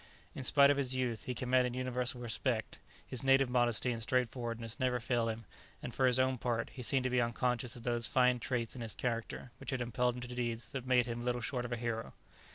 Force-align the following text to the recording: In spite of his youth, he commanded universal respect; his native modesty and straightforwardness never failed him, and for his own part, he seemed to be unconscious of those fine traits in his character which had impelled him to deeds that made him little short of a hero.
In 0.33 0.43
spite 0.43 0.71
of 0.71 0.77
his 0.77 0.95
youth, 0.95 1.25
he 1.25 1.35
commanded 1.35 1.75
universal 1.75 2.21
respect; 2.21 2.79
his 3.05 3.21
native 3.21 3.51
modesty 3.51 3.91
and 3.91 4.01
straightforwardness 4.01 4.79
never 4.79 4.99
failed 4.99 5.29
him, 5.29 5.45
and 5.83 5.93
for 5.93 6.07
his 6.07 6.17
own 6.17 6.39
part, 6.39 6.71
he 6.71 6.81
seemed 6.81 7.03
to 7.03 7.11
be 7.11 7.21
unconscious 7.21 7.75
of 7.75 7.83
those 7.83 8.07
fine 8.07 8.39
traits 8.39 8.73
in 8.75 8.81
his 8.81 8.95
character 8.95 9.51
which 9.59 9.69
had 9.69 9.79
impelled 9.79 10.15
him 10.15 10.21
to 10.21 10.27
deeds 10.27 10.69
that 10.69 10.87
made 10.87 11.05
him 11.05 11.23
little 11.23 11.39
short 11.39 11.65
of 11.65 11.71
a 11.71 11.77
hero. 11.77 12.13